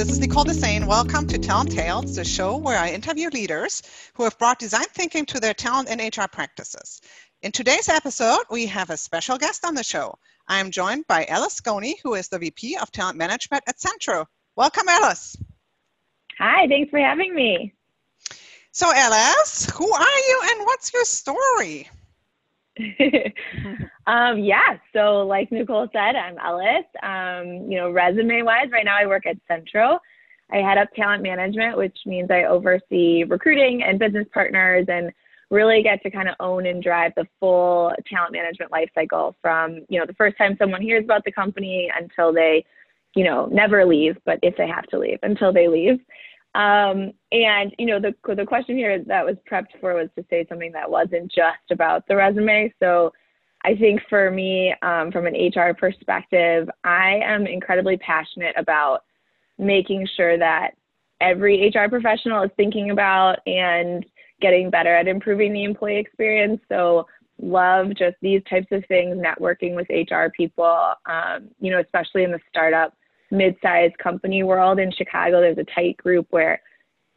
[0.00, 0.86] This is Nicole Desane.
[0.86, 3.82] Welcome to Talent Tales, the show where I interview leaders
[4.14, 7.02] who have brought design thinking to their talent and HR practices.
[7.42, 10.14] In today's episode, we have a special guest on the show.
[10.48, 14.24] I am joined by Alice Sconey, who is the VP of Talent Management at Centro.
[14.56, 15.36] Welcome, Alice.
[16.38, 17.74] Hi, thanks for having me.
[18.72, 21.90] So, Alice, who are you and what's your story?
[24.06, 26.86] um, yeah, so like Nicole said, I'm Alice.
[27.02, 29.98] Um, you know, resume wise, right now I work at Centro.
[30.52, 35.12] I head up talent management, which means I oversee recruiting and business partners and
[35.50, 39.80] really get to kind of own and drive the full talent management life cycle from,
[39.88, 42.64] you know, the first time someone hears about the company until they,
[43.14, 45.98] you know, never leave, but if they have to leave, until they leave.
[46.54, 50.46] Um, and you know, the the question here that was prepped for was to say
[50.48, 52.72] something that wasn't just about the resume.
[52.80, 53.12] So
[53.64, 59.04] I think for me, um, from an HR perspective, I am incredibly passionate about
[59.58, 60.70] making sure that
[61.20, 64.04] every HR professional is thinking about and
[64.40, 66.60] getting better at improving the employee experience.
[66.68, 67.06] So
[67.40, 72.30] love just these types of things, networking with HR people, um, you know, especially in
[72.32, 72.94] the startup
[73.30, 76.60] mid-sized company world in Chicago, there's a tight group where,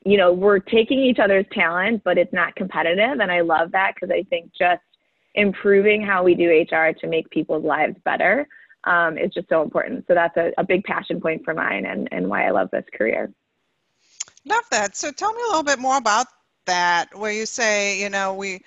[0.05, 3.19] you know, we're taking each other's talent, but it's not competitive.
[3.19, 4.81] And I love that because I think just
[5.35, 8.47] improving how we do HR to make people's lives better
[8.83, 10.05] um, is just so important.
[10.07, 12.85] So that's a, a big passion point for mine and, and why I love this
[12.93, 13.31] career.
[14.45, 14.95] Love that.
[14.95, 16.27] So tell me a little bit more about
[16.65, 18.61] that, where you say, you know, we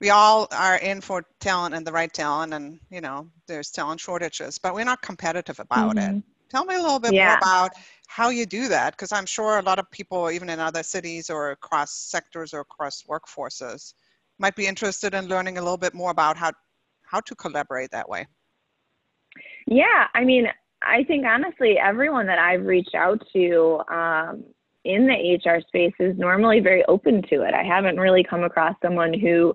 [0.00, 4.00] we all are in for talent and the right talent, and you know, there's talent
[4.00, 6.18] shortages, but we're not competitive about mm-hmm.
[6.18, 6.24] it.
[6.48, 7.26] Tell me a little bit yeah.
[7.26, 7.72] more about
[8.06, 11.28] how you do that, because I'm sure a lot of people, even in other cities
[11.28, 13.94] or across sectors or across workforces,
[14.38, 16.52] might be interested in learning a little bit more about how
[17.04, 18.26] how to collaborate that way.
[19.66, 20.48] Yeah, I mean,
[20.82, 24.44] I think honestly, everyone that I've reached out to um,
[24.84, 27.54] in the HR space is normally very open to it.
[27.54, 29.54] I haven't really come across someone who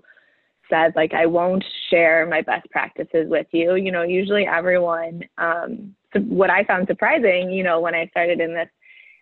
[0.72, 3.74] says like I won't share my best practices with you.
[3.74, 8.54] You know, usually everyone um, what I found surprising, you know, when I started in
[8.54, 8.68] this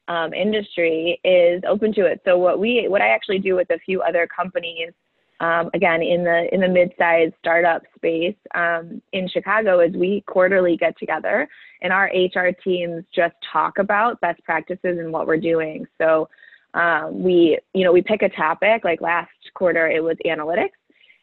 [0.09, 2.21] um, industry is open to it.
[2.25, 4.93] So what we, what I actually do with a few other companies,
[5.41, 10.77] um, again in the in the mid-sized startup space um, in Chicago, is we quarterly
[10.77, 11.49] get together
[11.81, 15.87] and our HR teams just talk about best practices and what we're doing.
[15.97, 16.29] So
[16.75, 18.85] um, we, you know, we pick a topic.
[18.85, 20.77] Like last quarter, it was analytics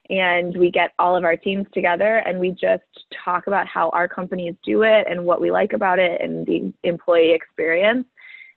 [0.09, 2.83] and we get all of our teams together and we just
[3.23, 6.73] talk about how our companies do it and what we like about it and the
[6.83, 8.05] employee experience.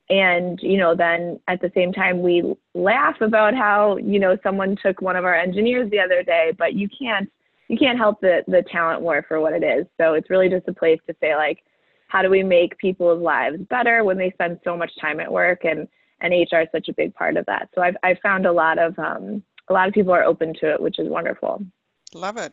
[0.09, 4.77] And you know then at the same time we laugh about how you know someone
[4.83, 7.31] took one of our engineers the other day but you can't
[7.69, 9.87] you can't help the the talent war for what it is.
[10.01, 11.63] So it's really just a place to say like
[12.09, 15.61] how do we make people's lives better when they spend so much time at work?
[15.65, 15.87] And
[16.21, 17.69] and HR is such a big part of that.
[17.75, 20.73] So I've I've found a lot of um, a lot of people are open to
[20.73, 21.65] it, which is wonderful.
[22.13, 22.53] Love it.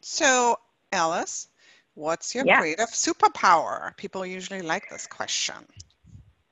[0.00, 0.58] So,
[0.92, 1.48] Alice,
[1.94, 2.60] what's your yeah.
[2.60, 3.96] creative superpower?
[3.96, 5.54] People usually like this question.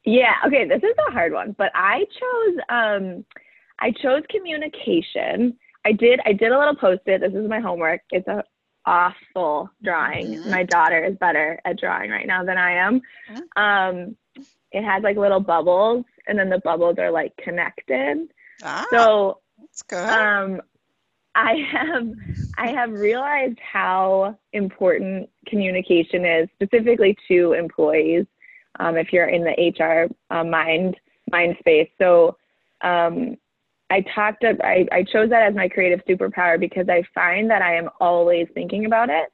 [0.05, 0.35] Yeah.
[0.47, 0.67] Okay.
[0.67, 3.25] This is a hard one, but I chose um,
[3.79, 5.59] I chose communication.
[5.85, 7.21] I did I did a little post it.
[7.21, 8.01] This is my homework.
[8.11, 8.43] It's a
[8.87, 10.29] awful drawing.
[10.29, 10.51] Mm-hmm.
[10.51, 13.03] My daughter is better at drawing right now than I am.
[13.31, 13.63] Mm-hmm.
[13.63, 14.17] Um,
[14.73, 18.33] it has like little bubbles, and then the bubbles are like connected.
[18.63, 18.87] Ah.
[18.91, 19.41] So
[19.83, 20.09] good.
[20.09, 20.61] Um,
[21.35, 22.09] I have
[22.59, 28.27] I have realized how important communication is, specifically to employees.
[28.79, 30.97] Um, if you're in the HR uh, mind
[31.31, 32.37] mind space, so
[32.83, 33.37] um,
[33.91, 34.45] I talked.
[34.45, 38.49] I, I chose that as my creative superpower because I find that I am always
[38.55, 39.31] thinking about it.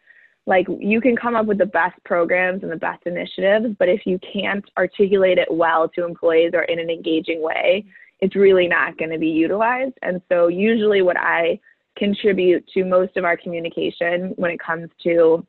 [0.46, 4.06] Like you can come up with the best programs and the best initiatives, but if
[4.06, 7.84] you can't articulate it well to employees or in an engaging way,
[8.20, 9.94] it's really not going to be utilized.
[10.02, 11.60] And so, usually, what I
[11.96, 15.46] contribute to most of our communication when it comes to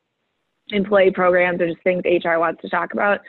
[0.70, 3.20] employee programs or just things HR wants to talk about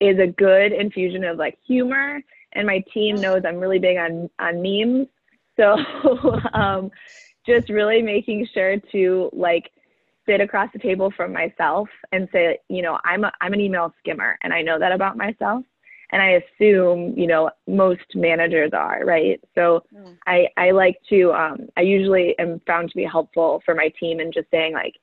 [0.00, 2.20] is a good infusion of like humor.
[2.52, 5.08] And my team knows I'm really big on on memes,
[5.56, 5.76] so
[6.54, 6.90] um,
[7.46, 9.70] just really making sure to like
[10.26, 13.92] sit across the table from myself and say, you know, I'm a, I'm an email
[13.98, 15.64] skimmer, and I know that about myself
[16.10, 19.40] and I assume you know most managers are right.
[19.54, 20.16] So mm.
[20.26, 24.20] I I like to um, I usually am found to be helpful for my team
[24.20, 24.94] in just saying like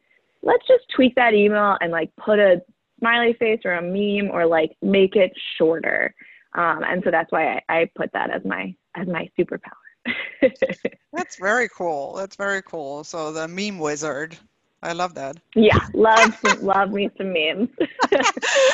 [0.44, 2.62] let's just tweak that email and like put a
[3.00, 6.14] smiley face or a meme or like make it shorter.
[6.54, 9.74] Um, and so that's why I, I put that as my as my superpower.
[11.14, 12.14] that's very cool.
[12.16, 13.04] That's very cool.
[13.04, 14.38] So the meme wizard.
[14.86, 15.38] I love that.
[15.56, 17.70] Yeah, love love me some memes.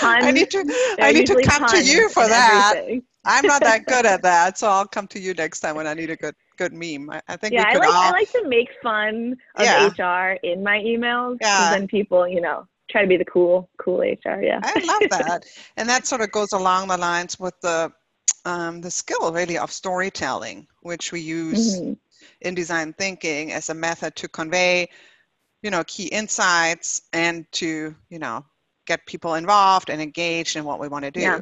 [0.02, 2.74] I need to I need to come to you for that.
[2.76, 3.04] Everything.
[3.24, 5.94] I'm not that good at that, so I'll come to you next time when I
[5.94, 7.10] need a good good meme.
[7.10, 7.96] I, I think yeah, I like all...
[7.96, 9.88] I like to make fun of yeah.
[9.88, 11.38] HR in my emails.
[11.42, 11.72] Yeah.
[11.72, 14.42] Then people, you know, try to be the cool cool HR.
[14.42, 14.60] Yeah.
[14.64, 15.46] I love that,
[15.78, 17.92] and that sort of goes along the lines with the
[18.44, 21.94] um, the skill really of storytelling, which we use mm-hmm.
[22.42, 24.90] in design thinking as a method to convey,
[25.62, 28.46] you know, key insights and to you know
[28.86, 31.22] get people involved and engaged in what we want to do.
[31.22, 31.42] Yeah.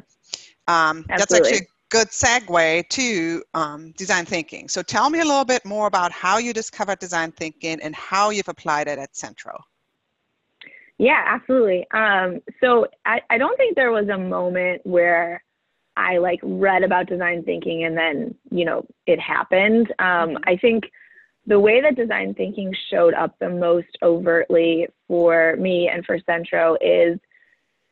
[0.68, 4.68] Um, that's actually a good segue to um, design thinking.
[4.68, 8.30] So tell me a little bit more about how you discovered design thinking and how
[8.30, 9.58] you've applied it at Centro.
[10.98, 11.86] Yeah, absolutely.
[11.92, 15.42] Um, so I, I don't think there was a moment where
[15.96, 19.92] I like read about design thinking and then, you know, it happened.
[19.98, 20.84] Um, I think
[21.46, 26.76] the way that design thinking showed up the most overtly for me and for Centro
[26.80, 27.18] is,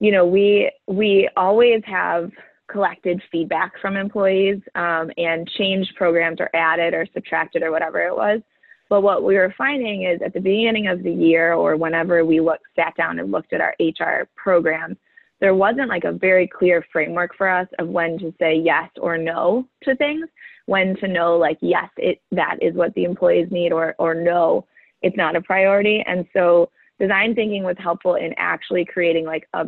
[0.00, 2.30] you know, we we always have
[2.70, 8.14] collected feedback from employees um, and changed programs or added or subtracted or whatever it
[8.14, 8.40] was.
[8.88, 12.40] But what we were finding is at the beginning of the year or whenever we
[12.40, 14.96] looked, sat down and looked at our HR programs,
[15.40, 19.16] there wasn't like a very clear framework for us of when to say yes or
[19.16, 20.28] no to things,
[20.66, 24.66] when to know like yes, it that is what the employees need or or no,
[25.02, 26.02] it's not a priority.
[26.06, 29.66] And so design thinking was helpful in actually creating like a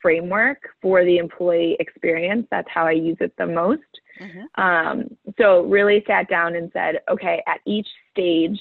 [0.00, 2.46] framework for the employee experience.
[2.50, 3.82] That's how I use it the most.
[4.20, 4.62] Mm-hmm.
[4.62, 8.60] Um, so really sat down and said, okay, at each stage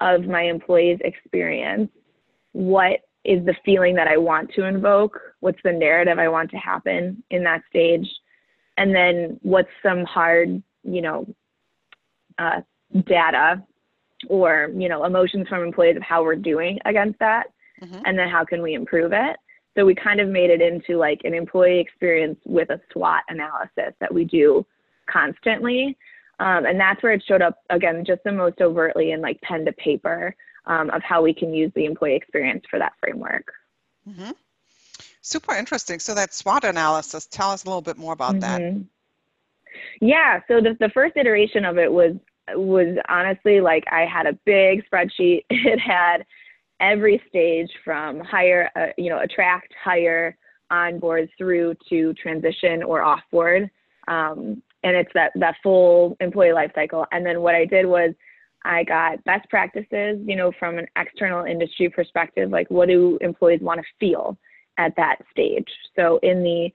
[0.00, 1.88] of my employee's experience,
[2.52, 5.20] what is the feeling that I want to invoke?
[5.40, 8.06] What's the narrative I want to happen in that stage?
[8.76, 11.26] And then what's some hard, you know,
[12.38, 12.62] uh,
[13.06, 13.62] data
[14.28, 17.48] or, you know, emotions from employees of how we're doing against that?
[17.82, 18.00] Mm-hmm.
[18.04, 19.36] And then how can we improve it?
[19.76, 23.94] So we kind of made it into like an employee experience with a SWOT analysis
[24.00, 24.66] that we do
[25.08, 25.96] constantly.
[26.40, 29.64] Um, and that's where it showed up again, just the most overtly in like pen
[29.64, 30.34] to paper
[30.66, 33.52] um, of how we can use the employee experience for that framework.
[34.08, 34.30] Mm-hmm.
[35.20, 36.00] Super interesting.
[36.00, 38.78] So that SWOT analysis, tell us a little bit more about mm-hmm.
[38.78, 38.84] that.
[40.00, 40.40] Yeah.
[40.48, 42.16] So the, the first iteration of it was
[42.54, 45.44] was honestly like I had a big spreadsheet.
[45.50, 46.24] It had
[46.80, 50.36] every stage from hire, uh, you know, attract, hire,
[50.70, 53.70] onboard through to transition or offboard.
[54.08, 57.06] Um, and it's that, that full employee life cycle.
[57.12, 58.12] And then what I did was
[58.64, 63.60] I got best practices, you know, from an external industry perspective, like what do employees
[63.60, 64.38] want to feel
[64.78, 65.68] at that stage?
[65.96, 66.70] So in the,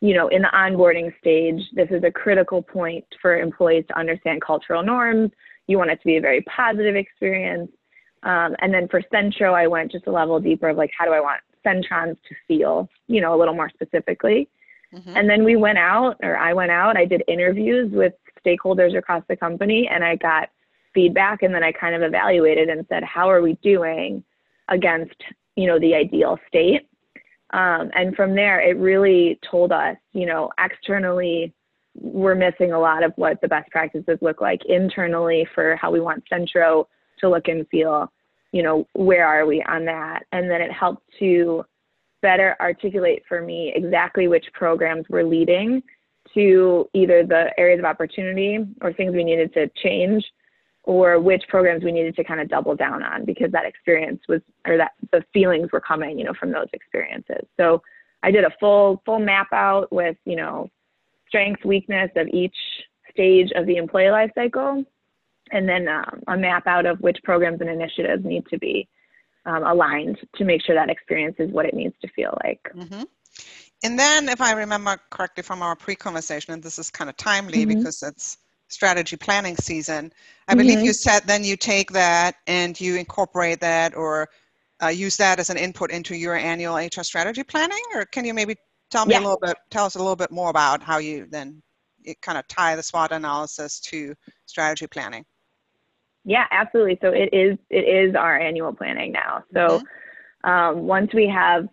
[0.00, 4.42] you know, in the onboarding stage, this is a critical point for employees to understand
[4.42, 5.30] cultural norms.
[5.66, 7.70] You want it to be a very positive experience.
[8.22, 11.12] Um, and then for Centro, I went just a level deeper of like, how do
[11.12, 14.48] I want Centrons to feel, you know, a little more specifically.
[14.94, 15.16] Mm-hmm.
[15.16, 19.24] And then we went out, or I went out, I did interviews with stakeholders across
[19.28, 20.48] the company, and I got
[20.96, 21.44] feedback.
[21.44, 24.24] And then I kind of evaluated and said, how are we doing
[24.68, 25.14] against,
[25.54, 26.88] you know, the ideal state?
[27.50, 31.54] Um, and from there, it really told us, you know, externally,
[31.94, 36.00] we're missing a lot of what the best practices look like internally for how we
[36.00, 36.88] want Centro
[37.20, 38.10] to look and feel
[38.56, 40.24] you know, where are we on that?
[40.32, 41.64] And then it helped to
[42.22, 45.82] better articulate for me exactly which programs we're leading
[46.32, 50.24] to either the areas of opportunity or things we needed to change
[50.86, 54.40] or which programs we needed to kind of double down on because that experience was
[54.66, 57.82] or that the feelings were coming you know from those experiences so
[58.22, 60.70] i did a full full map out with you know
[61.28, 62.56] strengths weakness of each
[63.10, 64.84] stage of the employee life cycle
[65.52, 68.88] and then um, a map out of which programs and initiatives need to be
[69.44, 72.60] um, aligned to make sure that experience is what it needs to feel like.
[72.74, 73.02] Mm-hmm.
[73.84, 77.16] And then, if I remember correctly from our pre conversation, and this is kind of
[77.16, 77.78] timely mm-hmm.
[77.78, 80.12] because it's strategy planning season,
[80.48, 80.58] I mm-hmm.
[80.58, 84.28] believe you said then you take that and you incorporate that or
[84.82, 87.82] uh, use that as an input into your annual HR strategy planning?
[87.94, 88.56] Or can you maybe
[88.90, 89.20] tell me yeah.
[89.20, 91.62] a little bit, tell us a little bit more about how you then
[92.04, 94.14] it kind of tie the SWOT analysis to
[94.46, 95.24] strategy planning?
[96.24, 96.98] Yeah, absolutely.
[97.02, 99.44] So it is it is our annual planning now.
[99.54, 99.80] So
[100.44, 100.50] mm-hmm.
[100.50, 101.68] um, once we have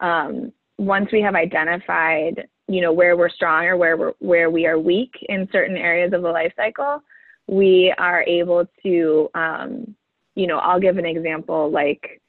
[0.00, 4.66] um, once we have identified you know where we're strong or where we're where we
[4.66, 7.02] are weak in certain areas of the life cycle,
[7.46, 9.94] we are able to um,
[10.34, 12.20] you know I'll give an example like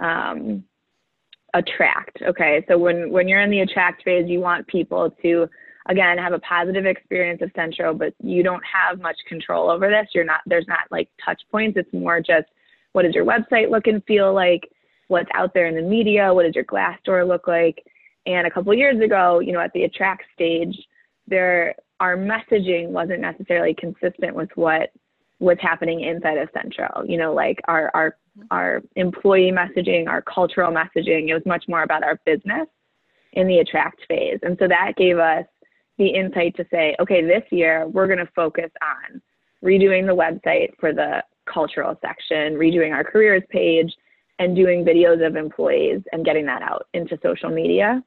[0.00, 0.64] um,
[1.54, 2.18] attract.
[2.22, 5.48] Okay, so when when you're in the attract phase, you want people to
[5.88, 10.08] again have a positive experience of Centro, but you don't have much control over this.
[10.14, 11.76] You're not there's not like touch points.
[11.76, 12.46] It's more just
[12.92, 14.68] what does your website look and feel like?
[15.12, 16.32] what's out there in the media.
[16.32, 17.84] What does your Glassdoor look like?
[18.26, 20.76] And a couple years ago, you know, at the attract stage,
[21.26, 24.90] there our messaging wasn't necessarily consistent with what
[25.38, 27.04] was happening inside of Centro.
[27.06, 28.16] You know, like our our
[28.50, 31.28] our employee messaging, our cultural messaging.
[31.28, 32.68] It was much more about our business
[33.32, 34.38] in the attract phase.
[34.42, 35.44] And so that gave us
[35.98, 39.20] the insight to say, okay, this year we're going to focus on
[39.64, 43.94] redoing the website for the cultural section, redoing our careers page,
[44.38, 48.02] and doing videos of employees and getting that out into social media.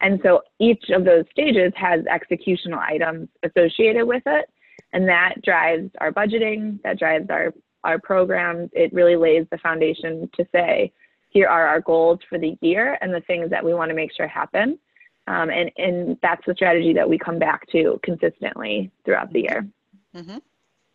[0.00, 4.46] And so each of those stages has executional items associated with it.
[4.92, 7.52] And that drives our budgeting, that drives our,
[7.84, 8.70] our programs.
[8.72, 10.92] It really lays the foundation to say,
[11.28, 14.12] here are our goals for the year and the things that we want to make
[14.12, 14.78] sure happen.
[15.26, 19.68] Um, and, and that's the strategy that we come back to consistently throughout the year.
[20.16, 20.38] Mm-hmm.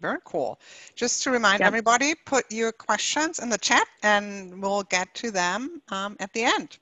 [0.01, 0.59] Very cool.
[0.95, 1.67] Just to remind yep.
[1.67, 6.43] everybody, put your questions in the chat and we'll get to them um, at the
[6.43, 6.77] end.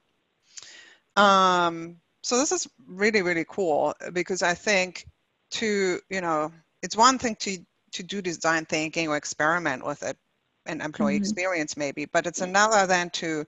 [1.15, 5.05] Um, so this is really, really cool because I think
[5.51, 6.51] to, you know,
[6.81, 7.57] it's one thing to,
[7.91, 10.17] to do design thinking or experiment with it
[10.65, 11.23] an employee mm-hmm.
[11.23, 13.45] experience maybe, but it's another than to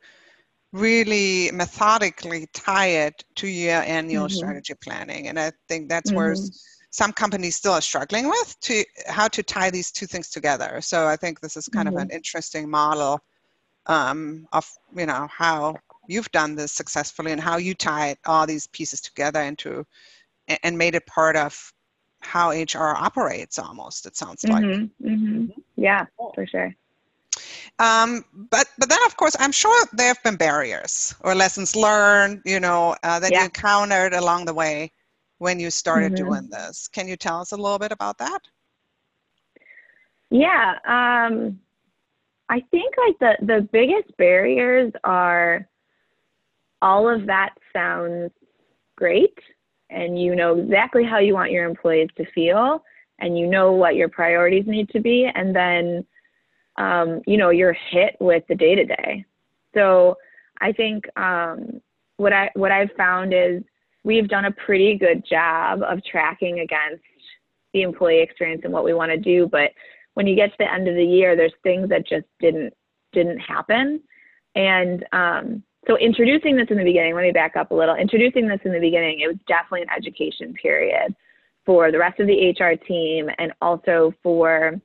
[0.74, 4.36] really methodically tie it to your annual mm-hmm.
[4.36, 5.29] strategy planning.
[5.29, 6.17] And I think that's mm-hmm.
[6.17, 6.36] where
[6.89, 10.82] some companies still are struggling with to how to tie these two things together.
[10.82, 12.15] So I think this is kind of an mm-hmm.
[12.15, 13.22] interesting model
[13.88, 15.75] um, of you know how
[16.08, 19.86] you've done this successfully and how you tie all these pieces together into
[20.64, 21.74] and made it part of
[22.20, 25.46] how HR operates almost it sounds like mm-hmm, mm-hmm.
[25.76, 26.74] yeah for sure
[27.80, 32.42] um, but but then of course I'm sure there have been barriers or lessons learned
[32.46, 33.40] you know uh, that yeah.
[33.40, 34.92] you encountered along the way
[35.38, 36.26] when you started mm-hmm.
[36.26, 38.40] doing this can you tell us a little bit about that
[40.32, 41.60] yeah um,
[42.50, 45.68] I think like the the biggest barriers are
[46.86, 48.32] all of that sounds
[48.96, 49.38] great
[49.89, 52.84] and you know exactly how you want your employees to feel
[53.20, 56.06] and you know what your priorities need to be and then
[56.77, 59.25] um, you know you're hit with the day to day
[59.74, 60.15] so
[60.62, 61.82] i think um,
[62.18, 63.63] what i what i've found is
[64.04, 67.04] we've done a pretty good job of tracking against
[67.74, 69.72] the employee experience and what we want to do but
[70.13, 72.72] when you get to the end of the year there's things that just didn't
[73.15, 74.01] didn't happen.
[74.54, 77.96] And um, so introducing this in the beginning, let me back up a little.
[77.96, 81.15] Introducing this in the beginning, it was definitely an education period
[81.65, 84.80] for the rest of the HR team and also for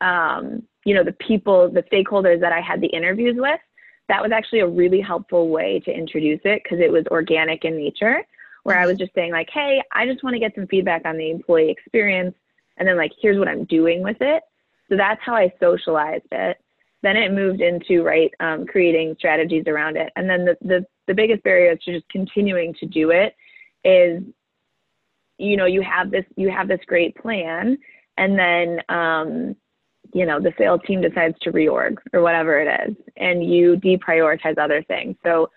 [0.00, 3.60] um, you know the people, the stakeholders that I had the interviews with.
[4.08, 7.76] That was actually a really helpful way to introduce it because it was organic in
[7.76, 8.22] nature,
[8.62, 11.18] where I was just saying like, hey, I just want to get some feedback on
[11.18, 12.34] the employee experience,
[12.78, 14.42] and then like here's what I'm doing with it.
[14.88, 16.56] So that's how I socialized it
[17.02, 20.10] then it moved into right um, creating strategies around it.
[20.16, 23.34] And then the, the, the biggest barrier to just continuing to do it
[23.84, 24.22] is
[25.38, 27.78] you know you have this you have this great plan
[28.16, 29.56] and then um,
[30.12, 34.58] you know the sales team decides to reorg or whatever it is and you deprioritize
[34.58, 35.16] other things.
[35.24, 35.50] So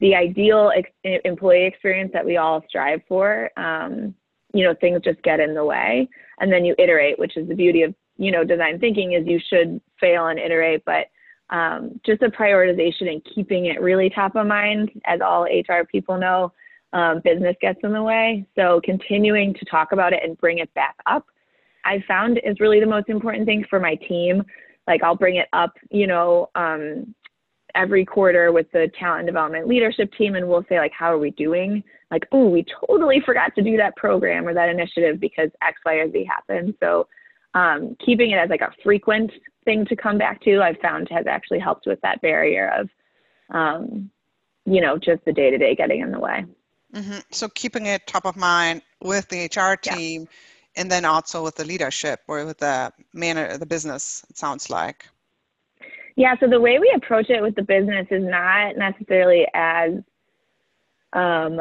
[0.00, 4.14] the ideal ex- employee experience that we all strive for um,
[4.52, 6.08] you know things just get in the way
[6.40, 9.40] and then you iterate which is the beauty of you know, design thinking is you
[9.48, 11.06] should fail and iterate, but
[11.50, 16.18] um, just a prioritization and keeping it really top of mind, as all HR people
[16.18, 16.52] know,
[16.92, 18.46] um, business gets in the way.
[18.54, 21.26] So continuing to talk about it and bring it back up,
[21.84, 24.42] I found is really the most important thing for my team.
[24.86, 27.14] Like I'll bring it up, you know, um,
[27.74, 31.30] every quarter with the talent development leadership team, and we'll say like, how are we
[31.30, 31.82] doing?
[32.10, 35.94] Like, oh, we totally forgot to do that program or that initiative because X, Y,
[35.94, 36.74] or Z happened.
[36.80, 37.06] So
[37.54, 39.32] um, keeping it as like a frequent
[39.64, 42.90] thing to come back to, I've found has actually helped with that barrier of,
[43.50, 44.10] um,
[44.64, 46.44] you know, just the day to day getting in the way.
[46.94, 47.18] Mm-hmm.
[47.30, 50.80] So keeping it top of mind with the HR team, yeah.
[50.80, 54.24] and then also with the leadership or with the man, the business.
[54.30, 55.06] It sounds like.
[56.16, 56.34] Yeah.
[56.40, 59.92] So the way we approach it with the business is not necessarily as
[61.12, 61.60] um,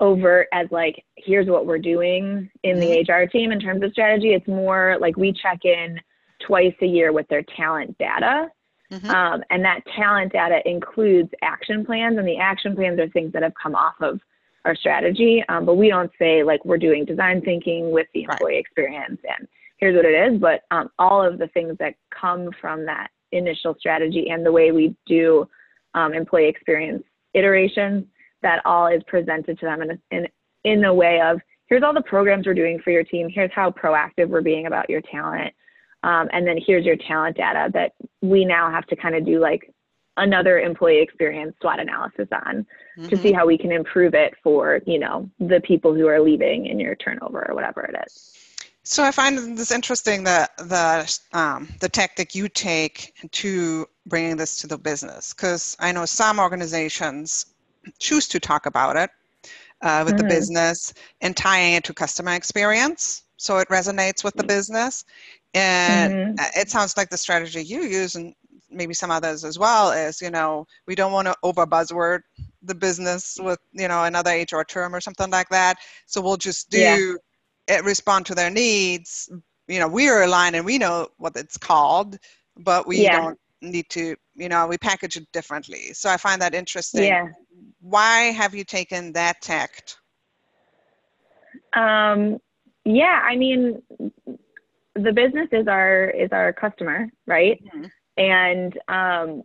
[0.00, 3.30] overt as like here's what we're doing in the HR mm-hmm.
[3.30, 4.32] team in terms of strategy.
[4.34, 6.00] It's more like we check in
[6.46, 8.48] twice a year with their talent data.
[8.92, 9.10] Mm-hmm.
[9.10, 13.42] Um, and that talent data includes action plans, and the action plans are things that
[13.42, 14.20] have come off of
[14.64, 15.42] our strategy.
[15.48, 18.60] Um, but we don't say like we're doing design thinking with the employee right.
[18.60, 19.48] experience and
[19.78, 20.40] here's what it is.
[20.40, 24.72] But um, all of the things that come from that initial strategy and the way
[24.72, 25.48] we do
[25.94, 27.02] um, employee experience
[27.34, 28.04] iterations
[28.42, 30.28] that all is presented to them in a, in,
[30.64, 33.28] in a way of here's all the programs we're doing for your team.
[33.28, 35.54] Here's how proactive we're being about your talent.
[36.02, 39.40] Um, and then here's your talent data that we now have to kind of do
[39.40, 39.72] like
[40.16, 42.66] another employee experience SWOT analysis on
[42.96, 43.08] mm-hmm.
[43.08, 46.66] to see how we can improve it for you know the people who are leaving
[46.66, 48.32] in your turnover or whatever it is.
[48.82, 54.60] So I find this interesting that the um, the tactic you take to bringing this
[54.60, 57.46] to the business because I know some organizations
[57.98, 59.10] choose to talk about it
[59.82, 60.26] uh, with mm-hmm.
[60.26, 64.48] the business and tying it to customer experience so it resonates with the mm-hmm.
[64.48, 65.04] business
[65.54, 66.60] and mm-hmm.
[66.60, 68.34] it sounds like the strategy you use and
[68.70, 72.20] maybe some others as well is you know we don't want to over buzzword
[72.62, 75.76] the business with you know another hr term or something like that
[76.06, 77.76] so we'll just do yeah.
[77.76, 79.30] it respond to their needs
[79.68, 82.18] you know we're aligned and we know what it's called
[82.56, 83.20] but we yeah.
[83.20, 87.26] don't need to you know we package it differently so i find that interesting yeah
[87.88, 89.98] why have you taken that tact
[91.72, 92.38] um
[92.84, 93.80] yeah i mean
[94.94, 97.84] the business is our is our customer right mm-hmm.
[98.16, 99.42] and um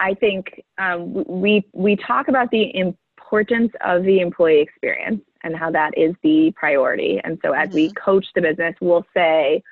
[0.00, 5.70] i think um, we we talk about the importance of the employee experience and how
[5.70, 7.76] that is the priority and so as mm-hmm.
[7.76, 9.62] we coach the business we'll say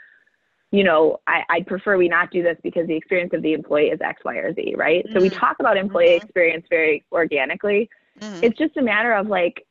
[0.74, 3.90] you know, I, would prefer we not do this because the experience of the employee
[3.90, 5.04] is X, Y, or Z, right?
[5.04, 5.14] Mm-hmm.
[5.14, 5.38] So we mm-hmm.
[5.38, 6.24] talk about employee mm-hmm.
[6.24, 7.88] experience very organically.
[8.18, 8.42] Mm-hmm.
[8.42, 9.64] It's just a matter of like,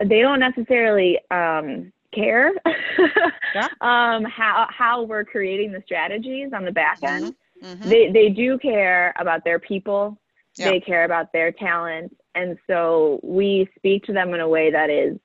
[0.00, 2.52] they don't necessarily um, care
[3.54, 3.68] yeah.
[3.82, 7.24] um, how how we're creating the strategies on the back mm-hmm.
[7.24, 7.34] end.
[7.62, 7.88] Mm-hmm.
[7.88, 10.18] They they do care about their people.
[10.56, 10.70] Yeah.
[10.70, 14.90] They care about their talent, and so we speak to them in a way that
[14.90, 15.18] is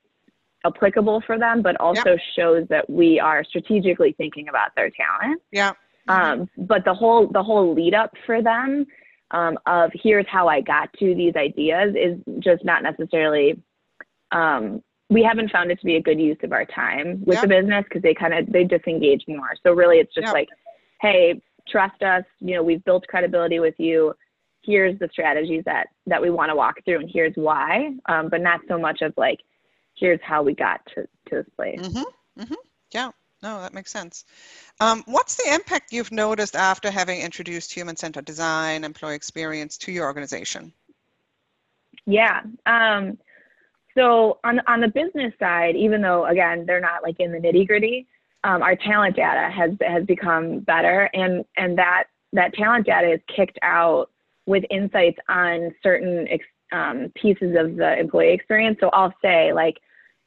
[0.64, 2.20] applicable for them, but also yep.
[2.36, 5.40] shows that we are strategically thinking about their talent.
[5.52, 5.72] Yeah.
[6.08, 6.40] Mm-hmm.
[6.40, 8.86] Um, but the whole the whole lead up for them
[9.30, 13.60] um, of here's how I got to these ideas is just not necessarily.
[14.32, 17.42] Um, we haven't found it to be a good use of our time with yep.
[17.42, 19.54] the business because they kind of they disengage more.
[19.62, 20.34] So really, it's just yep.
[20.34, 20.48] like,
[21.00, 22.24] hey, trust us.
[22.40, 24.14] You know, we've built credibility with you.
[24.62, 27.92] Here's the strategies that that we want to walk through, and here's why.
[28.06, 29.40] Um, but not so much of like,
[29.98, 31.80] here's how we got to, to this place.
[31.80, 32.42] Mm-hmm.
[32.42, 32.54] Mm-hmm.
[32.92, 33.10] Yeah,
[33.42, 34.24] no, that makes sense.
[34.80, 40.06] Um, what's the impact you've noticed after having introduced human-centered design, employee experience to your
[40.06, 40.72] organization?
[42.06, 42.42] Yeah.
[42.66, 43.18] Um,
[43.94, 47.66] so on on the business side, even though again they're not like in the nitty
[47.66, 48.06] gritty,
[48.44, 53.20] um, our talent data has has become better, and and that that talent data is
[53.34, 54.10] kicked out
[54.46, 58.78] with insights on certain ex, um, pieces of the employee experience.
[58.80, 59.78] So I'll say like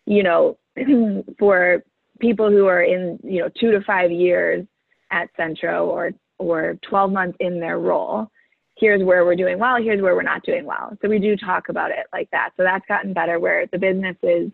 [0.05, 0.57] you know,
[1.39, 1.83] for
[2.19, 4.65] people who are in, you know, two to five years
[5.11, 8.27] at Centro or or 12 months in their role,
[8.75, 10.97] here's where we're doing well, here's where we're not doing well.
[11.01, 12.49] So we do talk about it like that.
[12.57, 14.51] So that's gotten better where the business is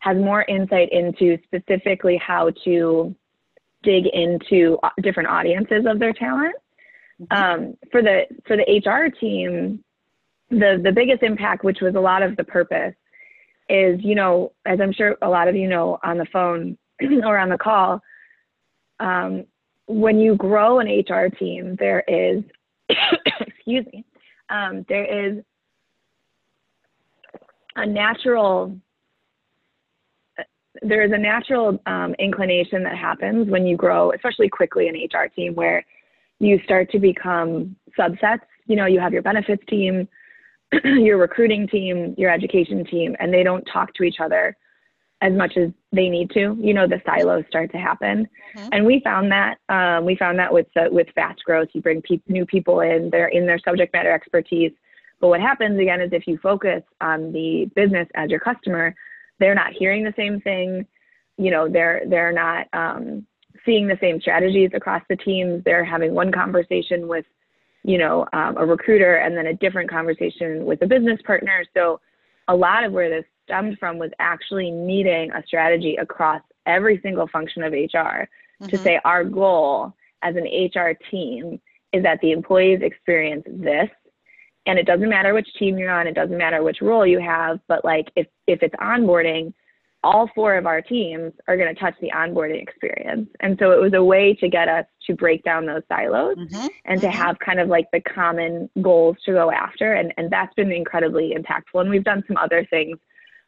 [0.00, 3.14] has more insight into specifically how to
[3.82, 6.54] dig into different audiences of their talent.
[7.20, 7.62] Mm-hmm.
[7.62, 9.82] Um, for the for the HR team,
[10.50, 12.94] the the biggest impact, which was a lot of the purpose,
[13.72, 16.76] is, you know, as I'm sure a lot of you know on the phone
[17.24, 18.00] or on the call,
[19.00, 19.44] um,
[19.86, 22.42] when you grow an HR team, there is,
[23.40, 24.04] excuse me,
[24.50, 25.42] um, there is
[27.76, 28.76] a natural
[30.80, 35.28] there is a natural um, inclination that happens when you grow, especially quickly an HR
[35.28, 35.84] team, where
[36.38, 38.40] you start to become subsets.
[38.66, 40.08] You know, you have your benefits team,
[40.84, 44.56] your recruiting team, your education team, and they don't talk to each other
[45.20, 46.56] as much as they need to.
[46.58, 48.68] You know, the silos start to happen, mm-hmm.
[48.72, 52.02] and we found that um, we found that with uh, with fast growth, you bring
[52.02, 54.72] pe- new people in, they're in their subject matter expertise.
[55.20, 58.94] But what happens again is if you focus on the business as your customer,
[59.38, 60.86] they're not hearing the same thing.
[61.36, 63.26] You know, they're they're not um,
[63.64, 65.62] seeing the same strategies across the teams.
[65.64, 67.24] They're having one conversation with
[67.84, 71.64] you know, um, a recruiter and then a different conversation with a business partner.
[71.74, 72.00] So
[72.48, 77.26] a lot of where this stemmed from was actually needing a strategy across every single
[77.28, 78.66] function of HR mm-hmm.
[78.66, 79.92] to say our goal
[80.22, 81.60] as an HR team
[81.92, 83.88] is that the employees experience this.
[84.64, 87.58] And it doesn't matter which team you're on, it doesn't matter which role you have,
[87.66, 89.52] but like if, if it's onboarding,
[90.04, 93.28] all four of our teams are going to touch the onboarding experience.
[93.40, 96.66] And so it was a way to get us to break down those silos mm-hmm.
[96.86, 97.16] and to mm-hmm.
[97.16, 99.94] have kind of like the common goals to go after.
[99.94, 101.80] And, and that's been incredibly impactful.
[101.80, 102.98] And we've done some other things,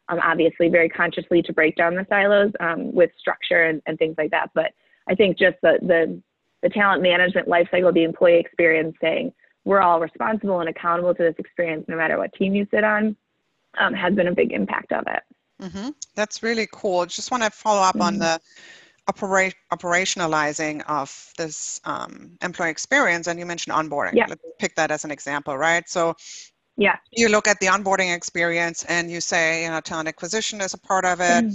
[0.07, 4.15] um, obviously, very consciously to break down the silos um, with structure and, and things
[4.17, 4.49] like that.
[4.53, 4.71] But
[5.09, 6.21] I think just the, the,
[6.63, 9.33] the talent management lifecycle, the employee experience saying,
[9.65, 13.17] we're all responsible and accountable to this experience no matter what team you sit on,
[13.77, 15.23] um, has been a big impact of it.
[15.61, 15.89] Mm-hmm.
[16.15, 17.05] That's really cool.
[17.05, 18.01] Just want to follow up mm-hmm.
[18.01, 18.39] on the
[19.07, 24.15] opera- operationalizing of this um, employee experience, and you mentioned onboarding.
[24.15, 24.25] Yeah.
[24.27, 25.87] Let's pick that as an example, right?
[25.87, 26.15] So
[26.77, 26.97] Yeah.
[27.11, 30.77] you look at the onboarding experience and you say, you know, talent acquisition is a
[30.77, 31.45] part of it.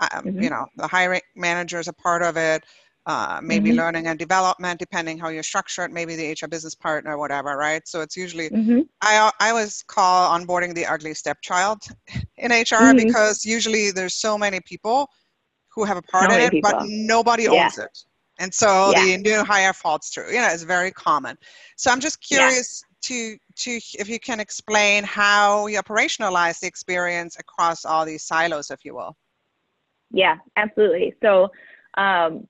[0.00, 0.42] Um, Mhm.
[0.42, 2.64] You know, the hiring manager is a part of it.
[3.06, 3.72] Uh, maybe Mhm.
[3.72, 5.90] learning and development, depending how you structure it.
[5.90, 7.86] Maybe the HR business partner, whatever, right?
[7.86, 11.82] So it's usually hmm I I always call onboarding the ugly stepchild
[12.36, 12.96] in HR Mhm.
[12.96, 15.08] because usually there's so many people
[15.74, 17.48] who have a part So in it, but nobody Yeah.
[17.48, 17.96] owns it.
[18.38, 18.94] And so Yeah.
[18.94, 20.28] the new hire falls through.
[20.28, 21.36] You know, it's very common.
[21.76, 22.50] So I'm just Yeah.
[22.50, 28.24] curious to to if you can explain how you operationalize the experience across all these
[28.24, 29.16] silos, if you will.
[30.10, 31.14] Yeah, absolutely.
[31.22, 31.48] So
[31.96, 32.46] um,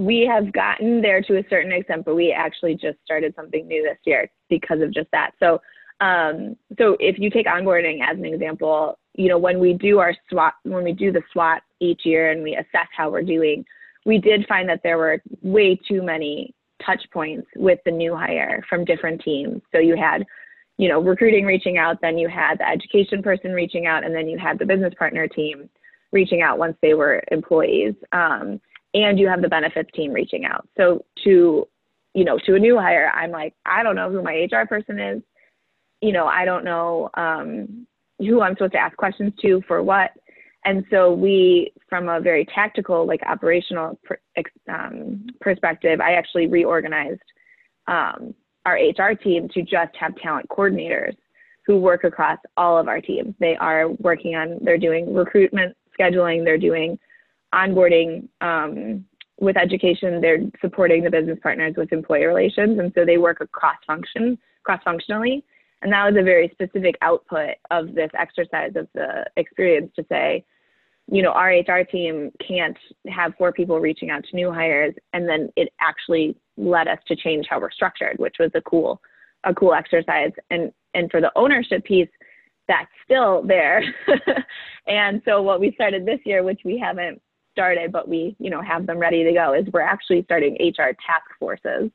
[0.00, 3.82] we have gotten there to a certain extent, but we actually just started something new
[3.82, 5.32] this year because of just that.
[5.38, 5.60] So,
[6.00, 10.14] um, so if you take onboarding as an example, you know, when we do our
[10.30, 13.62] SWOT, when we do the SWOT each year and we assess how we're doing,
[14.06, 18.64] we did find that there were way too many touch points with the new hire
[18.70, 19.60] from different teams.
[19.70, 20.24] So you had,
[20.78, 24.28] you know, recruiting reaching out, then you had the education person reaching out, and then
[24.28, 25.68] you had the business partner team
[26.10, 27.92] reaching out once they were employees.
[28.12, 28.62] Um,
[28.94, 30.68] and you have the benefits team reaching out.
[30.76, 31.66] So to,
[32.14, 34.98] you know, to a new hire, I'm like, I don't know who my HR person
[34.98, 35.22] is.
[36.00, 37.86] You know, I don't know um,
[38.18, 40.10] who I'm supposed to ask questions to for what.
[40.64, 44.18] And so we, from a very tactical, like operational per,
[44.68, 47.22] um, perspective, I actually reorganized
[47.86, 48.34] um,
[48.66, 51.16] our HR team to just have talent coordinators
[51.66, 53.34] who work across all of our teams.
[53.38, 56.98] They are working on, they're doing recruitment scheduling, they're doing
[57.54, 59.04] onboarding um,
[59.40, 63.76] with education, they're supporting the business partners with employee relations, and so they work across
[63.86, 65.44] function, cross functionally.
[65.82, 70.44] And that was a very specific output of this exercise of the experience to say,
[71.10, 72.76] you know, our HR team can't
[73.08, 77.16] have four people reaching out to new hires, and then it actually led us to
[77.16, 79.00] change how we're structured, which was a cool,
[79.44, 80.32] a cool exercise.
[80.50, 82.08] And and for the ownership piece,
[82.68, 83.82] that's still there.
[84.86, 87.20] and so what we started this year, which we haven't
[87.52, 90.92] started, but we, you know, have them ready to go, is we're actually starting HR
[91.06, 91.90] task forces,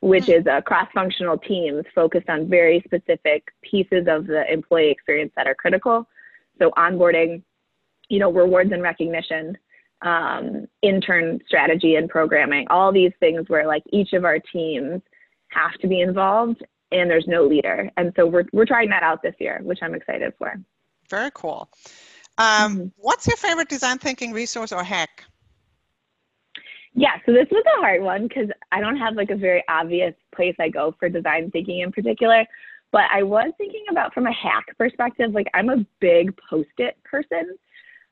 [0.00, 5.46] which is a cross-functional teams focused on very specific pieces of the employee experience that
[5.46, 6.06] are critical.
[6.58, 7.42] So onboarding,
[8.08, 9.56] you know, rewards and recognition,
[10.02, 15.00] um, intern strategy and programming, all these things where like each of our teams
[15.48, 17.90] have to be involved and there's no leader.
[17.96, 20.54] And so we're, we're trying that out this year, which I'm excited for.
[21.08, 21.68] Very cool.
[22.38, 22.92] Um, Mhm.
[22.96, 25.24] What's your favorite design thinking resource or hack?
[26.94, 30.14] Yeah, so this was a hard one because I don't have like a very obvious
[30.34, 32.46] place I go for design thinking in particular.
[32.92, 36.96] But I was thinking about from a hack perspective, like I'm a big post it
[37.02, 37.56] person.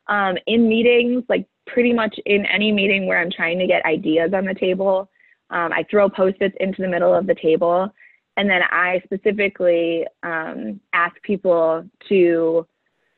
[0.08, 4.32] Um, in meetings, like pretty much in any meeting where I'm trying to get ideas
[4.34, 5.08] on the table,
[5.50, 7.88] um, I throw post its into the middle of the table.
[8.36, 12.66] And then I specifically um, ask people to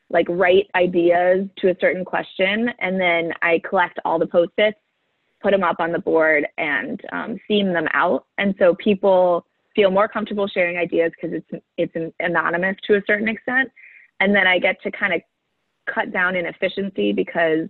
[0.09, 2.69] like write ideas to a certain question.
[2.79, 4.77] And then I collect all the post its
[5.45, 8.25] put them up on the board and um, theme them out.
[8.39, 13.27] And so people feel more comfortable sharing ideas because it's it's anonymous to a certain
[13.27, 13.69] extent.
[14.19, 15.21] And then I get to kind of
[15.93, 17.69] cut down in efficiency because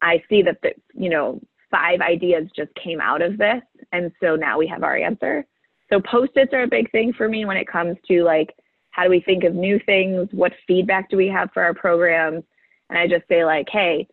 [0.00, 1.40] I see that the you know
[1.72, 5.44] five ideas just came out of this, and so now we have our answer.
[5.90, 8.54] So post-its are a big thing for me when it comes to like
[8.96, 12.42] how do we think of new things, what feedback do we have for our programs,
[12.88, 14.08] and I just say like, hey,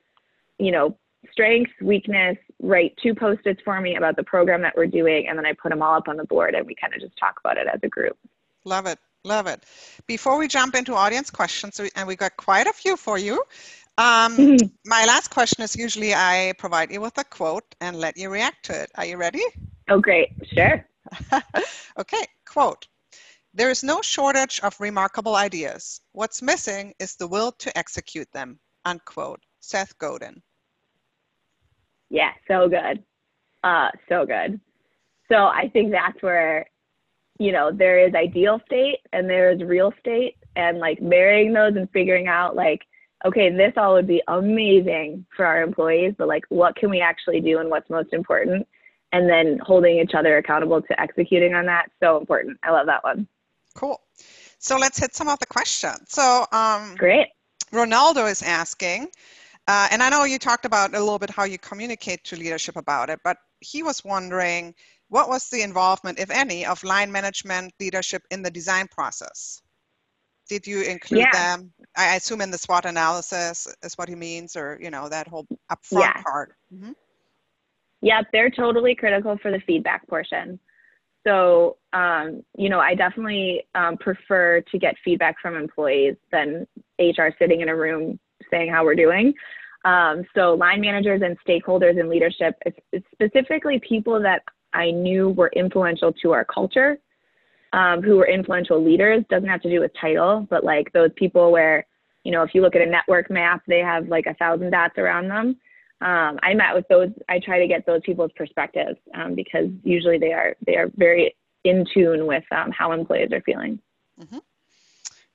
[0.59, 0.97] you know,
[1.31, 5.45] strengths, weakness, write two post-its for me about the program that we're doing, and then
[5.45, 7.57] I put them all up on the board and we kind of just talk about
[7.57, 8.17] it as a group.
[8.65, 8.99] Love it.
[9.23, 9.63] Love it.
[10.05, 13.41] Before we jump into audience questions, and we got quite a few for you,
[13.97, 14.35] um,
[14.85, 18.65] my last question is usually I provide you with a quote and let you react
[18.65, 18.91] to it.
[18.95, 19.43] Are you ready?
[19.89, 20.33] Oh, great.
[20.53, 20.85] Sure.
[21.97, 22.85] okay, quote.
[23.55, 26.01] There is no shortage of remarkable ideas.
[26.13, 28.59] What's missing is the will to execute them.
[28.85, 29.41] Unquote.
[29.59, 30.41] Seth Godin.
[32.09, 33.03] Yeah, so good.
[33.63, 34.59] Uh, so good.
[35.31, 36.65] So I think that's where,
[37.39, 41.75] you know, there is ideal state and there is real state and like marrying those
[41.75, 42.81] and figuring out like,
[43.25, 47.39] okay, this all would be amazing for our employees, but like what can we actually
[47.39, 48.67] do and what's most important?
[49.11, 51.85] And then holding each other accountable to executing on that.
[52.01, 52.57] So important.
[52.63, 53.27] I love that one.
[53.75, 53.99] Cool.
[54.59, 56.09] So let's hit some of the questions.
[56.09, 57.27] So um, great.
[57.71, 59.09] Ronaldo is asking,
[59.67, 62.75] uh, and I know you talked about a little bit how you communicate to leadership
[62.75, 64.75] about it, but he was wondering
[65.09, 69.61] what was the involvement, if any, of line management leadership in the design process?
[70.49, 71.31] Did you include Yeah.
[71.31, 71.73] them?
[71.95, 75.47] I assume in the SWOT analysis is what he means, or you know that whole
[75.71, 76.23] upfront Yeah.
[76.23, 76.55] part.
[76.73, 76.95] Mhm.
[78.01, 80.59] Yep, they're totally critical for the feedback portion.
[81.25, 86.67] So, um, you know, I definitely um, prefer to get feedback from employees than
[86.99, 88.19] HR sitting in a room
[88.51, 89.33] saying how we're doing.
[89.85, 95.29] Um, so, line managers and stakeholders and leadership, it's, it's specifically people that I knew
[95.29, 96.97] were influential to our culture,
[97.73, 99.23] um, who were influential leaders.
[99.29, 101.85] Doesn't have to do with title, but like those people where,
[102.23, 104.97] you know, if you look at a network map, they have like a thousand dots
[104.97, 105.57] around them
[106.01, 107.09] um, I met with those.
[107.29, 111.35] I try to get those people's perspectives um, because usually they are they are very
[111.63, 113.79] in tune with um, how employees are feeling.
[114.19, 114.39] Mm-hmm.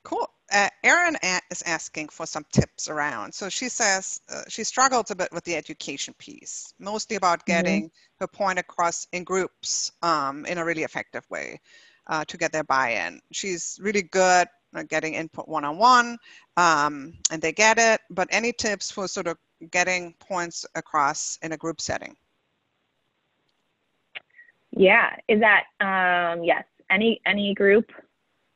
[0.03, 0.27] Cool.
[0.51, 1.15] Uh, Erin
[1.51, 3.33] is asking for some tips around.
[3.33, 7.51] So she says uh, she struggles a bit with the education piece, mostly about mm-hmm.
[7.51, 8.23] getting mm-hmm.
[8.23, 11.59] her point across in groups um, in a really effective way
[12.07, 13.21] uh, to get their buy-in.
[13.31, 16.17] She's really good at getting input one-on-one,
[16.57, 18.01] um, and they get it.
[18.09, 19.37] But any tips for sort of
[19.71, 22.15] getting points across in a group setting?
[24.71, 26.63] Yeah, is that um, yes?
[26.89, 27.91] Any any group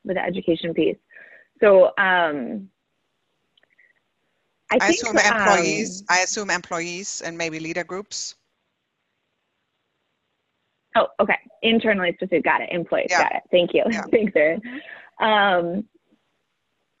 [0.04, 0.96] with the education piece.
[1.60, 2.68] So um,
[4.70, 6.00] I, I think, assume employees.
[6.00, 8.34] Um, I assume employees and maybe leader groups.
[10.96, 11.38] Oh, okay.
[11.62, 12.44] Internally specific.
[12.44, 12.68] Got it.
[12.70, 13.08] Employees.
[13.10, 13.22] Yeah.
[13.22, 13.42] Got it.
[13.50, 13.84] Thank you.
[13.90, 14.02] Yeah.
[14.10, 14.62] Thanks, Erin.
[15.20, 15.84] Um,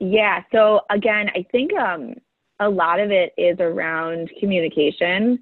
[0.00, 0.42] yeah.
[0.52, 2.14] So again, I think um,
[2.60, 5.38] a lot of it is around communication.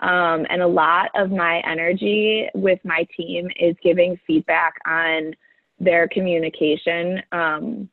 [0.00, 5.34] Um, and a lot of my energy with my team is giving feedback on
[5.78, 7.22] their communication.
[7.32, 7.88] Um,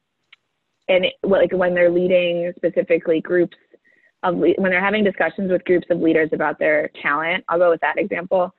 [0.88, 3.56] and it, like when they're leading specifically groups
[4.24, 7.82] of, when they're having discussions with groups of leaders about their talent, I'll go with
[7.82, 8.54] that example.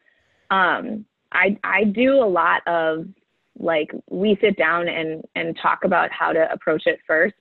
[0.51, 3.07] Um, I, I do a lot of
[3.59, 7.35] like, we sit down and, and talk about how to approach it first.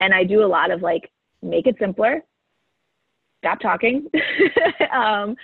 [0.00, 1.10] And I do a lot of like
[1.42, 2.22] make it simpler.
[3.38, 4.08] Stop talking.
[4.92, 5.36] Um,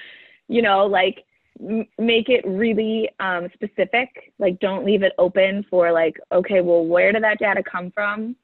[0.48, 1.24] you know like
[1.61, 4.32] m- make it really um, specific.
[4.38, 8.34] Like don't leave it open for like okay well where did that data come from?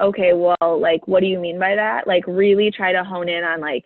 [0.00, 2.06] Okay well like what do you mean by that?
[2.06, 3.84] Like really try to hone in on like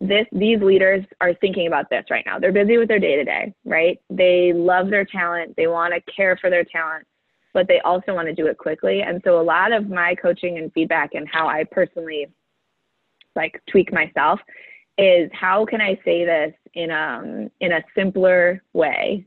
[0.00, 2.38] this these leaders are thinking about this right now.
[2.38, 4.00] They're busy with their day to day right?
[4.08, 5.54] They love their talent.
[5.56, 7.06] They want to care for their talent
[7.54, 9.02] but they also want to do it quickly.
[9.02, 12.28] And so a lot of my coaching and feedback and how i personally
[13.36, 14.40] like tweak myself
[14.98, 19.26] is how can I say this in um in a simpler way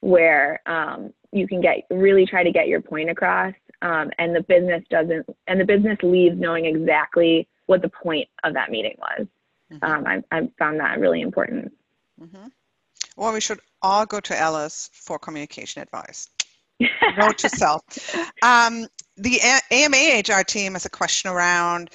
[0.00, 4.42] where um, you can get really try to get your point across um, and the
[4.42, 9.26] business doesn't and the business leaves knowing exactly what the point of that meeting was.
[9.72, 9.84] Mm-hmm.
[9.84, 11.72] Um, I, I found that really important.
[12.20, 12.46] Mm-hmm.
[13.16, 16.30] Well, we should all go to Alice for communication advice.
[17.18, 17.82] Note to self.
[18.42, 21.90] Um, the AMA HR team has a question around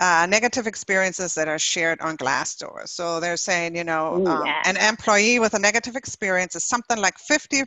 [0.00, 2.88] uh, negative experiences that are shared on Glassdoor.
[2.88, 7.16] So they're saying, you know, um, an employee with a negative experience is something like
[7.18, 7.66] 50%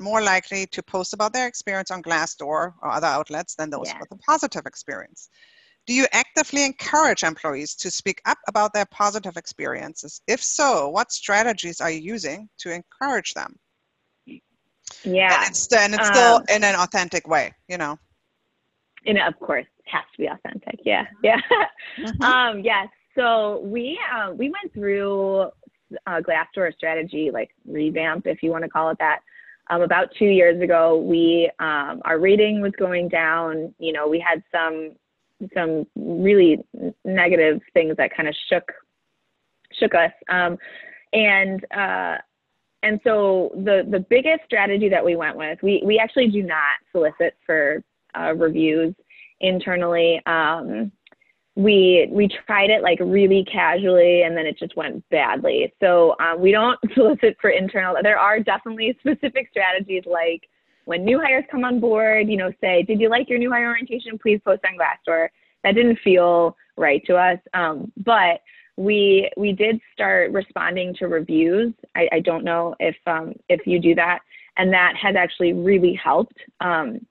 [0.00, 4.10] more likely to post about their experience on Glassdoor or other outlets than those with
[4.10, 5.28] a positive experience.
[5.86, 10.20] Do you actively encourage employees to speak up about their positive experiences?
[10.26, 13.54] If so, what strategies are you using to encourage them?
[15.04, 15.38] Yeah.
[15.38, 17.96] And it's, and it's still um, in an authentic way, you know.
[19.04, 20.80] In, of course, has to be authentic.
[20.84, 21.40] Yeah, yeah.
[21.98, 22.22] Mm-hmm.
[22.22, 22.88] um, yes.
[23.14, 25.50] So we uh, we went through
[26.06, 29.20] a Glassdoor strategy like revamp, if you want to call it that.
[29.68, 33.74] Um, about two years ago, we um, our rating was going down.
[33.78, 34.92] You know, we had some
[35.54, 36.58] some really
[37.04, 38.70] negative things that kind of shook
[39.78, 40.12] shook us.
[40.28, 40.58] Um,
[41.12, 42.18] and uh,
[42.82, 46.78] and so the the biggest strategy that we went with, we we actually do not
[46.92, 47.82] solicit for
[48.18, 48.94] uh, reviews
[49.40, 50.20] internally.
[50.26, 50.92] Um,
[51.56, 55.72] we we tried it like really casually and then it just went badly.
[55.80, 57.96] So um, we don't solicit for internal.
[58.02, 60.48] There are definitely specific strategies like
[60.84, 63.68] when new hires come on board, you know, say, did you like your new hire
[63.68, 64.18] orientation?
[64.18, 65.28] Please post on Glassdoor.
[65.62, 68.40] That didn't feel right to us, um, but
[68.76, 71.74] we we did start responding to reviews.
[71.94, 74.20] I, I don't know if um, if you do that,
[74.56, 76.38] and that has actually really helped.
[76.60, 77.06] Um,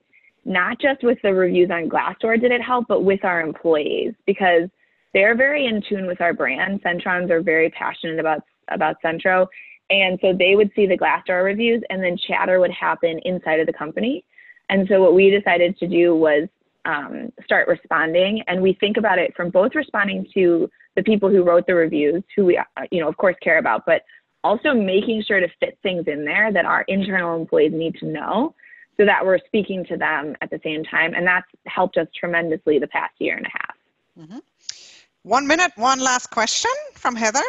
[0.50, 4.68] not just with the reviews on Glassdoor did it help, but with our employees because
[5.14, 6.80] they're very in tune with our brand.
[6.82, 9.48] Centrons are very passionate about about Centro,
[9.90, 13.66] and so they would see the Glassdoor reviews, and then chatter would happen inside of
[13.66, 14.24] the company.
[14.68, 16.48] And so what we decided to do was
[16.84, 21.44] um, start responding, and we think about it from both responding to the people who
[21.44, 22.60] wrote the reviews, who we
[22.90, 24.02] you know of course care about, but
[24.42, 28.54] also making sure to fit things in there that our internal employees need to know
[29.00, 31.14] so that we're speaking to them at the same time.
[31.14, 33.76] And that's helped us tremendously the past year and a half.
[34.18, 34.38] Mm-hmm.
[35.22, 37.42] One minute, one last question from Heather.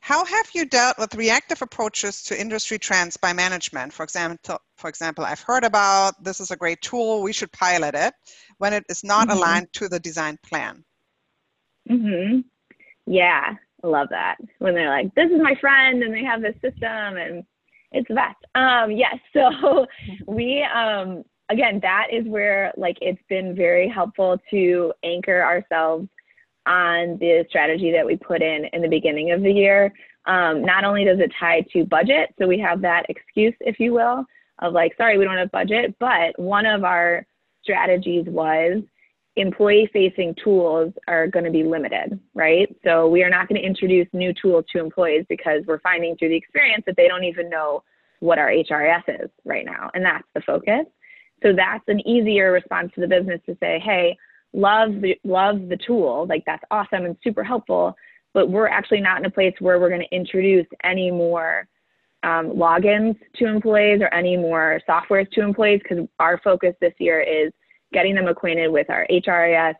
[0.00, 3.92] How have you dealt with reactive approaches to industry trends by management?
[3.92, 7.94] For example, for example, I've heard about this is a great tool, we should pilot
[7.94, 8.14] it
[8.56, 9.36] when it is not mm-hmm.
[9.36, 10.82] aligned to the design plan.
[11.90, 12.44] Mhm.
[13.06, 13.54] Yeah,
[13.84, 14.36] I love that.
[14.58, 17.44] When they're like, "This is my friend," and they have this system, and
[17.92, 18.36] it's the best.
[18.54, 19.16] Um, yes.
[19.32, 19.86] So
[20.26, 26.08] we um, again, that is where like it's been very helpful to anchor ourselves
[26.66, 29.92] on the strategy that we put in in the beginning of the year.
[30.26, 33.92] Um, not only does it tie to budget, so we have that excuse, if you
[33.92, 34.24] will,
[34.60, 37.24] of like, sorry, we don't have budget, but one of our
[37.62, 38.82] strategies was
[39.36, 42.74] employee facing tools are going to be limited, right?
[42.84, 46.30] So we are not going to introduce new tools to employees because we're finding through
[46.30, 47.84] the experience that they don't even know
[48.20, 49.90] what our HRIS is right now.
[49.94, 50.86] And that's the focus.
[51.42, 54.16] So that's an easier response to the business to say, hey,
[54.54, 57.94] love the love the tool, like that's awesome and super helpful,
[58.32, 61.68] but we're actually not in a place where we're going to introduce any more
[62.22, 67.20] um, logins to employees or any more softwares to employees because our focus this year
[67.20, 67.52] is
[67.96, 69.74] getting them acquainted with our HRIS,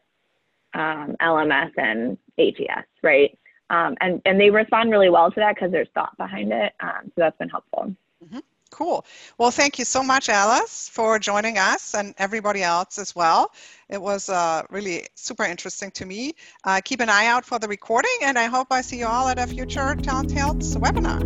[0.73, 3.39] um, LMS, and ATS, right?
[3.69, 6.73] Um, and, and they respond really well to that because there's thought behind it.
[6.81, 7.95] Um, so that's been helpful.
[8.25, 8.39] Mm-hmm.
[8.71, 9.05] Cool.
[9.39, 13.53] Well, thank you so much, Alice, for joining us and everybody else as well.
[13.91, 16.35] It was uh, really super interesting to me.
[16.65, 19.29] Uh, keep an eye out for the recording, and I hope I see you all
[19.29, 21.21] at a future Talent Tales webinar.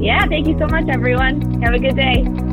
[0.00, 1.62] Yeah, thank you so much, everyone.
[1.62, 2.45] Have a good day.